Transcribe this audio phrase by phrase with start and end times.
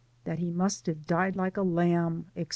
[0.25, 2.47] —that he must have died like a lamb, &c.